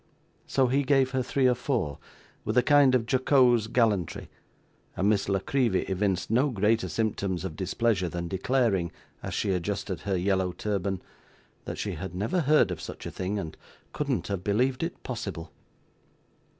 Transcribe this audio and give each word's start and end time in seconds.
So, 0.47 0.65
he 0.65 0.81
gave 0.81 1.11
her 1.11 1.21
three 1.21 1.45
or 1.45 1.53
four 1.53 1.99
with 2.43 2.57
a 2.57 2.63
kind 2.63 2.95
of 2.95 3.05
jocose 3.07 3.67
gallantry, 3.67 4.31
and 4.97 5.07
Miss 5.07 5.29
La 5.29 5.37
Creevy 5.37 5.81
evinced 5.81 6.31
no 6.31 6.49
greater 6.49 6.89
symptoms 6.89 7.45
of 7.45 7.55
displeasure 7.55 8.09
than 8.09 8.27
declaring, 8.27 8.91
as 9.21 9.35
she 9.35 9.51
adjusted 9.51 9.99
her 9.99 10.17
yellow 10.17 10.53
turban, 10.53 11.03
that 11.65 11.77
she 11.77 11.91
had 11.91 12.15
never 12.15 12.39
heard 12.39 12.71
of 12.71 12.81
such 12.81 13.05
a 13.05 13.11
thing, 13.11 13.37
and 13.37 13.55
couldn't 13.93 14.25
have 14.25 14.43
believed 14.43 14.81
it 14.81 15.03
possible. 15.03 15.51